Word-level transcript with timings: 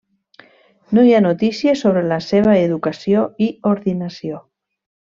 No 0.97 1.03
hi 1.07 1.13
ha 1.17 1.19
notícies 1.25 1.83
sobre 1.85 2.03
la 2.13 2.19
seva 2.31 2.57
educació 2.65 3.29
i 3.51 3.55
ordinació. 3.77 4.45